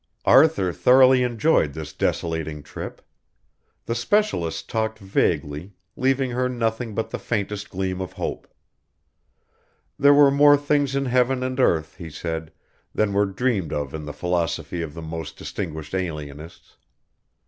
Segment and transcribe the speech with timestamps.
[0.25, 3.03] Arthur thoroughly enjoyed this desolating trip.
[3.85, 8.47] The specialist talked vaguely, leaving her nothing but the faintest gleam of hope.
[9.99, 12.51] There were more things in heaven and earth, he said,
[12.95, 16.77] than were dreamed of in the philosophy of the most distinguished alienists.